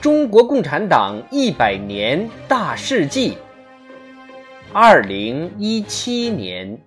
[0.00, 3.36] 中国共产党一百年大事记，
[4.72, 6.80] 二零一七年。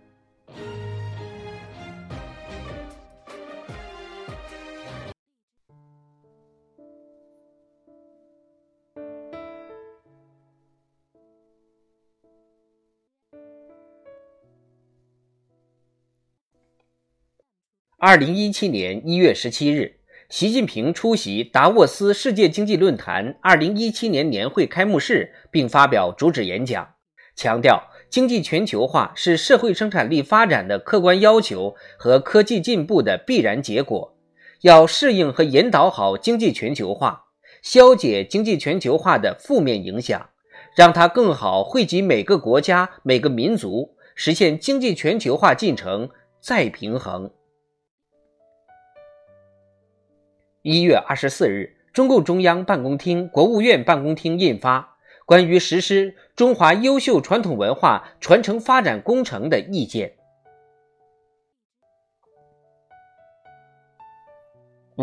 [17.98, 20.01] 二零一七年一月十七日。
[20.32, 26.94] 习近平出席达沃斯世界经济论坛二零一七年年会开幕式，并发表主旨演讲，
[27.36, 34.16] 强调经济全球化是社会生产力发展的客观要求和科技进步的必然结果，
[34.62, 37.26] 要适应和引导好经济全球化，
[37.62, 40.30] 消解经济全球化的负面影响，
[40.78, 46.10] 让它更好惠及每个国家、每个民族，实现经济全球化进程
[46.40, 47.30] 再平衡。
[50.64, 54.80] 一月二十四日，中共中央办公厅、国务院办公厅印发
[55.26, 60.14] 《关于实施中华优秀传统文化传承发展工程的意见》。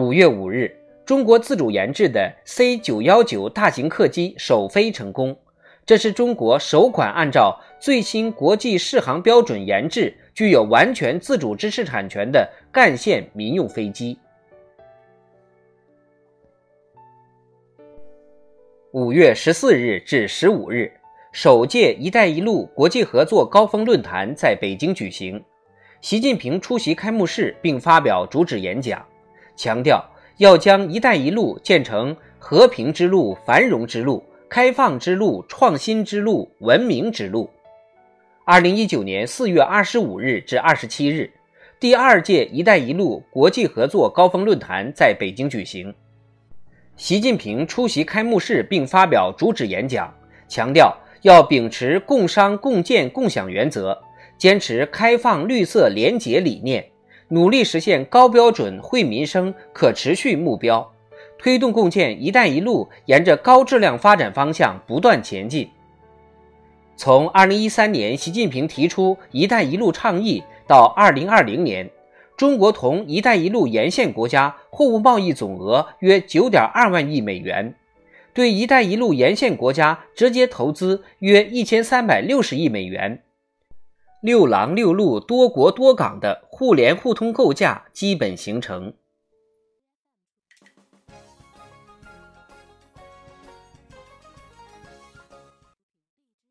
[0.01, 0.71] 五月五日，
[1.05, 5.37] 中国自主研制的 C 九幺九大型客机首飞成功，
[5.85, 14.17] 这是中国首款按照最新国际适航标准研制、具有完全自主知识产权的干线民用飞机。
[18.93, 20.91] 五月十四日至十五日，
[21.31, 25.45] 首届“一带一路”国际合作高峰论坛在北京举行。
[26.01, 29.05] 习近平出席开幕式并发表主旨演讲，
[29.55, 30.03] 强调
[30.39, 37.51] 要将“一带一路”建成和平之路、繁荣之路、开放之路、创新之路、文明之路。
[38.47, 41.31] 二零一九年四月二十五日至二十七日，
[41.79, 45.95] 第二届“一带一路”国际合作高峰论坛在北京举行。
[46.99, 50.13] 习近平出席开幕式并发表主旨演讲，
[50.49, 50.93] 强调
[51.23, 53.97] 要秉持共商共建共享原则，
[54.37, 56.85] 坚持开放绿色廉洁理念，
[57.29, 60.93] 努力实现高标准惠民生可持续目标，
[61.39, 65.71] 推动共建“一带一路”沿着高质量发展方向不断前进。
[66.97, 71.89] 从2013年习近平提出“一带一路”倡议到2020年。
[72.39, 77.75] 中国同“一带一路”沿线国家货物贸易总额约九点二万亿美元，
[78.33, 83.25] 对“一带一路”沿线国家直接投资约一千三百六十亿美元，
[84.23, 88.95] 六廊六路、多国多港的互联互通构架基本形成。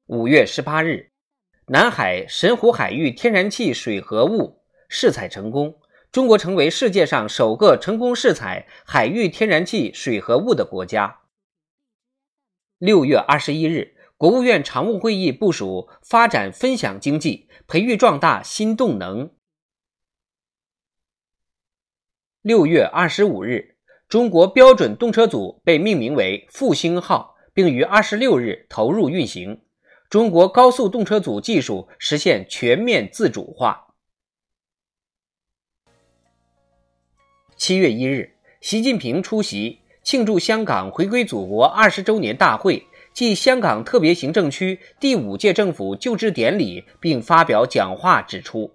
[0.07, 1.11] 五月十八日，
[1.67, 4.56] 南海神湖海域天然气水合物。
[4.87, 5.79] 试采成功，
[6.11, 11.19] 中国成为世界上首个成功试采海域天然气水合物的国家。
[12.77, 19.31] 六月二十一日，国务院常务会议部署发展分享经济，培育壮大新动能。
[22.41, 23.75] 六月二十五日，
[24.07, 29.61] 中国标准动车组被命名为“复兴号”，并于二十六日投入运行。
[30.09, 33.86] 中国高速动车组技术实现全面自主化。
[37.57, 38.29] 七月一日，
[38.61, 42.85] 习近平出席庆祝香港回归祖国二十周年大会
[43.15, 48.71] 暨香港特别行政区第五届政府就职典礼，并发表讲话指出，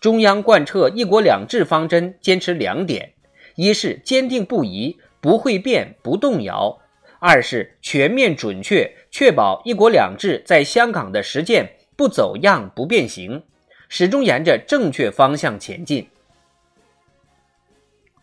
[0.00, 3.12] 中央贯彻“一国两制”方针，坚持两点：
[3.54, 6.80] 一是坚定不移、不会变、不动摇；
[7.20, 13.44] 二是全面准确确保“一国两制”在香港的实践不走样、不变形，
[13.88, 16.08] 始终沿着正确方向前进。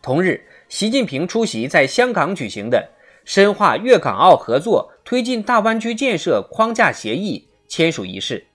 [0.08, 0.40] 同日，
[0.70, 2.92] 习近平出席在香港举行的
[3.26, 8.46] 深化粤港澳合作、推进大湾区建设框架协议签署仪式，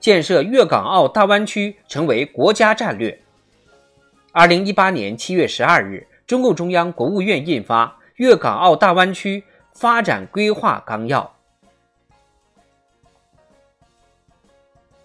[0.00, 3.16] 建设粤港澳大湾区成为国家战略。
[4.32, 7.86] 二零一八年七月十二日，中共中央、国务院印发
[8.16, 11.32] 《粤港澳大湾区发展规划纲要》。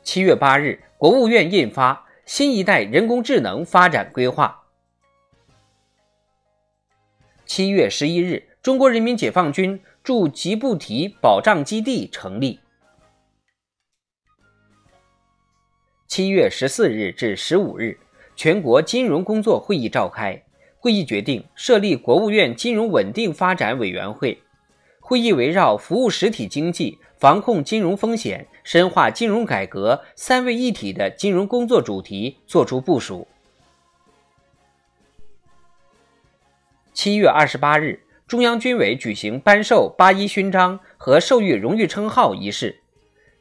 [0.02, 1.94] 七月八日，国务院印发
[2.25, 4.56] 《新一代人工智能发展规划》。
[7.53, 12.62] 七月十一日，中国人民解放军驻吉布提保障基地成立。
[16.07, 18.00] 七月十四日至十五日，
[18.38, 20.42] 全国金融工作会议召开，
[20.80, 24.42] 会议决定设立国务院金融稳定发展委员会。
[25.01, 33.27] 会议围绕服务实体经济、防控金融风险、深化金融改革三位一体的金融工作主题作出部署。
[36.94, 42.82] 七月二十八日，中央军委举行颁授八一勋章和授予荣誉称号仪式。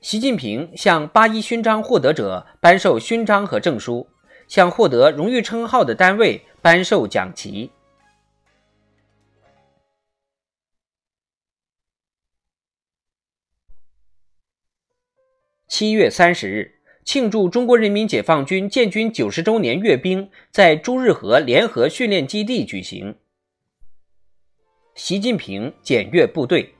[0.00, 4.08] 习近平向八一勋章获得者颁授勋章和证书，
[4.46, 7.72] 向获得荣誉称号的单位颁授奖旗。
[15.66, 23.16] 七月三十日，庆祝中国人民解放军建军九十周年阅兵在朱日和联合训练基地举行。
[25.02, 26.74] 习近平检阅部队。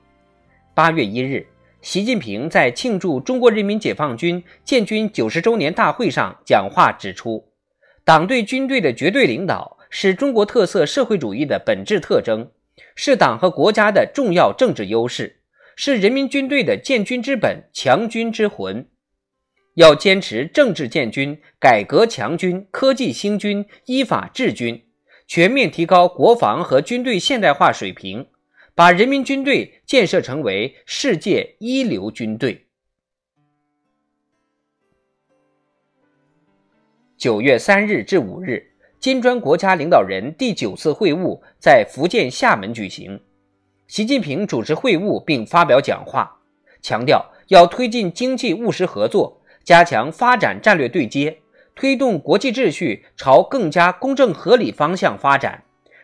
[0.75, 1.43] 八月一日，
[1.81, 7.43] 习近平在庆祝中国人民解放军建军九十周年大会上讲话指出，
[8.05, 12.51] 党对军队的绝对领导是中国特色社会主义的本质特征，
[12.95, 15.41] 是党和国家的重要政治优势。
[15.75, 18.87] 是人民军队的建军之本、强军之魂，
[19.73, 24.83] 要坚持政治建军、改革强军、科技兴军、依法治军，
[25.33, 28.27] 全面提高国防和军队现代化水平，
[28.75, 32.67] 把人民军队建设成为世界一流军队。
[37.17, 43.17] 九月三日至五日，金砖国家领导人第九次会晤在福建厦门举行。
[43.87, 46.41] 习近平主持会晤并发表讲话，
[46.81, 51.40] 强调要推进经济务实合作，加强发展战略对接，
[51.81, 55.63] 推动国际秩序朝更加公正合理方向发展，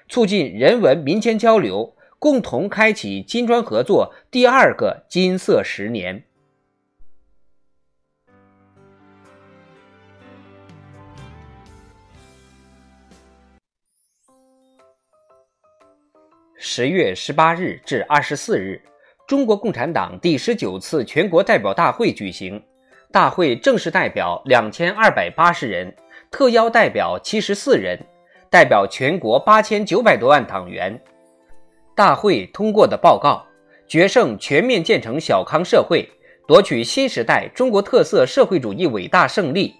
[0.09, 6.23] 促进人文民间交流，共同开启金砖合作第二个金色十年。
[16.57, 18.81] 十月十八日至二十四日，
[19.27, 22.59] 中国共产党第十九次全国代表大会举行。
[23.11, 25.95] 大会正式代表两千二百八十人，
[26.29, 27.97] 特邀代表七十四人，
[28.49, 30.99] 代表全国八千九百多万党员。
[31.95, 33.45] 大会通过的报告：
[33.87, 36.07] 决胜全面建成小康社会，
[36.45, 39.73] 夺取新时代中国特色社会主义伟大胜利，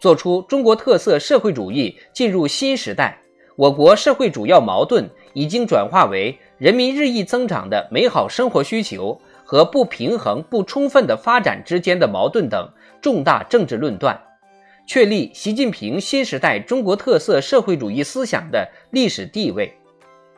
[0.00, 3.18] 做出中国特色社会主义进入新时代。
[3.54, 9.20] 我国社会主要矛盾已经转化为人民日益增长的美好生活需求
[9.50, 14.20] 和不平衡不充分的发展之间的矛盾等重大政治论断，
[14.86, 19.72] 确立习近平新时代中国特色社会主义思想的历史地位，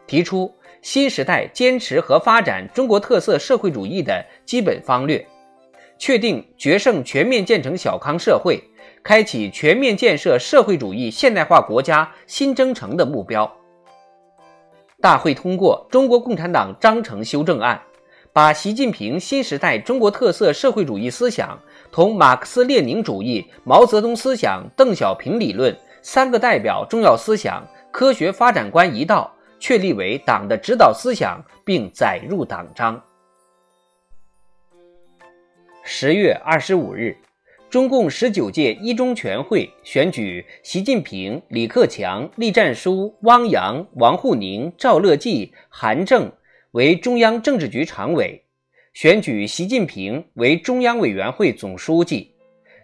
[0.07, 5.27] 提出新时代坚持和发展中国特色社会主义的基本方略，
[5.99, 8.63] 确定决胜全面建成小康社会。
[9.03, 13.53] 开启全面建设社会主义现代化国家新征程的目标。
[15.01, 17.83] 大会通过《中国共产党章程修正案》，
[18.33, 21.59] 把习近平新时代中国特色社会主义思想
[21.91, 33.03] 同马克思列宁主义、毛泽东思想、邓小平理论三个代表重要思想科学发展观一道，确立为党的指导思想，并载入党章。
[35.83, 37.17] 十月二十五日。
[37.69, 46.33] 中共十九届一中全会选举习近平、李克强、栗战书、汪洋、王沪宁、赵乐际、韩正
[46.73, 48.45] 为中央政治局常委，
[48.93, 52.33] 选举习近平为中央委员会总书记，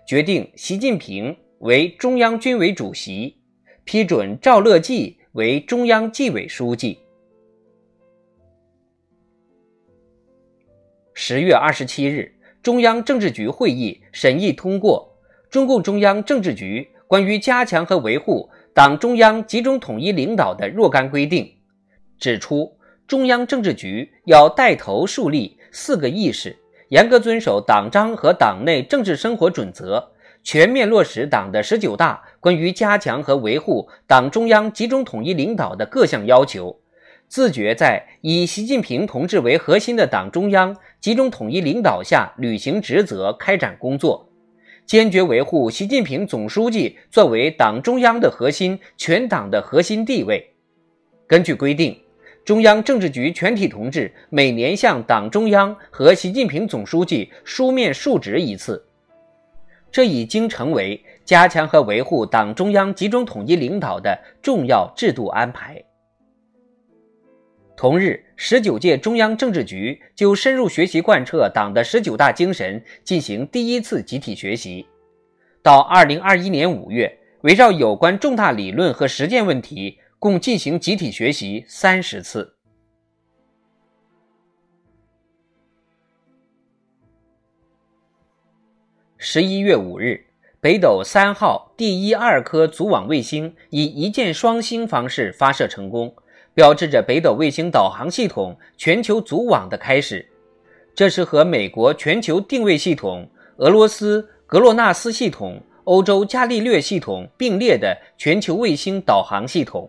[0.06, 3.36] 决定习近平为中央军委主席，
[3.84, 6.98] 批准赵乐际为中央纪委书记。
[11.14, 12.32] 十月二十七日。
[12.62, 15.16] 中央政治局会议审议通过
[15.52, 21.44] 《中共中央政治局关于加强和维护党中央集中统一领导的若干规定》，
[22.18, 22.75] 指出，
[23.06, 26.56] 中央政治局要带头树立四个意识，
[26.88, 36.76] 严格遵守党章和党内政治生活准则，全面落实党的十九大关于加强和维护党中央集中统一领导的各项要求。
[37.28, 44.28] 自觉在以习近平同志为核心的党中央集中统一领导下履行职责、开展工作，
[44.84, 50.52] 坚决维护习近平总书记作为党中央的核心、全党的核心地位。
[51.26, 52.00] 根据规定，
[52.46, 58.86] 中央政治局全体同志每年向党中央和习近平总书记书面述职一次，
[59.90, 65.82] 这已经成为加强和维护党中央集中统一领导的重要制度安排。
[67.76, 74.86] 同日，十九届中央政治局就深入学习贯彻党的十九大精神进行第一次集体学习。
[75.64, 82.56] 到二零二一年五月，围绕有关重大理论和实践问题，共进行集体学习三十次。
[89.18, 90.26] 十一月五日，
[90.60, 96.12] 北斗三号第一、二颗组网卫星以一箭双星方式发射成功。
[96.54, 100.28] 标志着北斗卫星导航系统全球组网的开始，
[100.92, 109.88] 这是和美国全球定位系统、俄罗斯格洛纳斯系统、欧洲伽利略系统并列的全球卫星导航系统。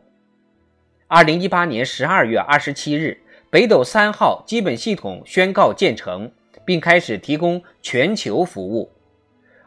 [1.10, 3.18] 二零一八年十二月二十七日，
[3.50, 6.30] 北斗三号基本系统宣告建成，
[6.66, 8.92] 并开始提供全球服务。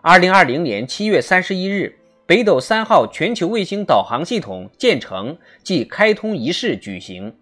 [0.02, 1.96] 二零二零年七月三十一日。
[2.26, 7.34] 北斗三号全球卫星导航系统建成暨开通仪式举行。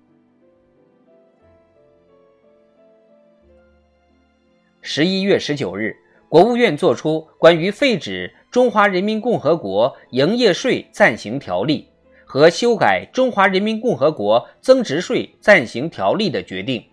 [4.80, 5.94] 十一月十九日，
[6.30, 11.86] 国务院作出关于废止《中华人民共和国营业税暂行条例》
[12.30, 16.84] 和修改《中华人民共和国增值税暂行条例》的决定，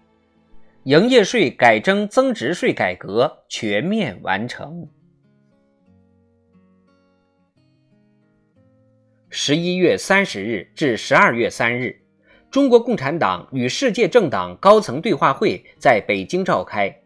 [0.85, 4.87] 营业税改征增值税改革全面完成。
[9.29, 11.99] 十一月三十日至十二月三日，
[12.49, 16.97] 中国共产党与世界政党高层对话会在北京召开。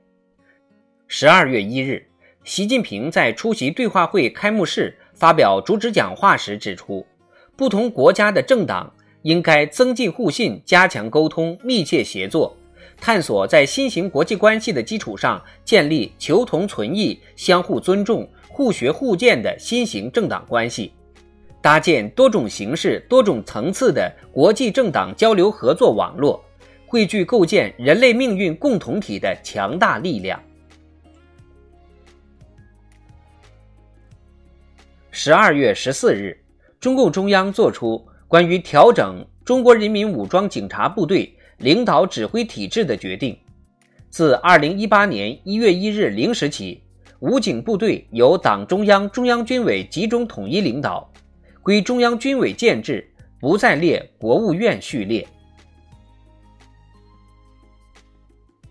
[1.07, 2.07] 十二月一日，
[2.43, 7.03] 习近平在出席对话会开幕式发表主旨讲话时指出，
[7.59, 8.89] 不同国家的政党
[9.23, 12.55] 应该增进互信，加强沟通，密切协作，
[13.01, 20.93] 探索在新型国际关系的基础上建立求同存异、相互尊重、互学互鉴的新型政党关系。
[21.61, 26.41] 搭建多种形式、多种层次的国际政党交流合作网络，
[26.87, 30.41] 汇聚构建人类命运共同体的强大力量。
[35.11, 36.41] 十二月十四日，
[36.79, 43.37] 中共中央作出关于调整中国人民武装警察部队领导指挥体制的决定。
[44.09, 46.81] 自二零一八年一月一日零时起，
[47.19, 51.11] 武警部队由党中央、中央军委集中统一领导。
[51.61, 53.07] 归中央军委建制，
[53.41, 55.27] 不再列国务院序列。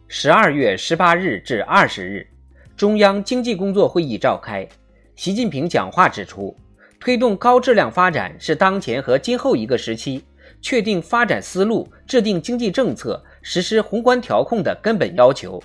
[0.09, 2.27] 十二月十八日至二十日，
[2.75, 4.67] 中央经济工作会议召开，
[5.15, 6.57] 习近平讲话指出，
[7.00, 10.25] 推动高质量发展是当前和今后一个时期
[10.61, 15.62] 确定发展思路、制定经济政策、实施宏观调控的根本要求。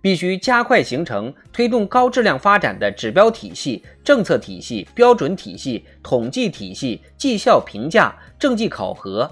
[0.00, 9.28] 必须加快形成推动高质量发展的指标体系、政策体系、标准体系、统计体系、绩效评价、政绩考核，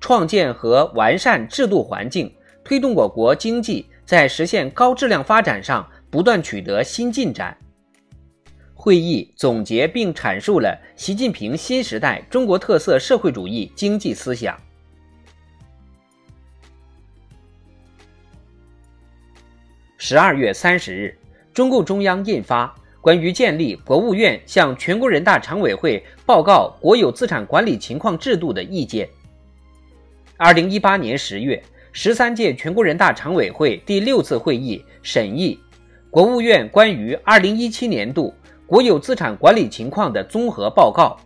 [0.00, 7.56] 创建和完善制度环境，推动我国经济在实现高质量发展上不断取得新进展。
[8.84, 14.54] 会议总结并阐述了习近平新时代中国特色社会主义经济思想。
[19.96, 21.18] 十二月三十日，
[21.54, 22.66] 中共中央印发
[23.00, 29.06] 《关于建立国务院向全国人大常委会报告国有资产管理情况制度的意见》。
[30.36, 35.58] 二零一八年十月，十三届全国人大常委会第六次会议审议
[36.10, 38.34] 《国务院关于二零一七年度
[38.66, 41.16] 国有资产管理情况的综合报告》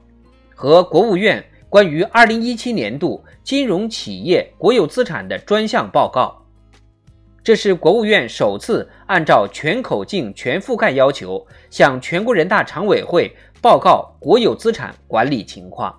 [0.57, 6.45] 和《国务院关于二零一七年度金融企业国有资产的专项报告》。
[7.45, 15.95] 这是国务院首次按照全口径、全覆盖要求，向全国人大常委会报告国有资产管理情况。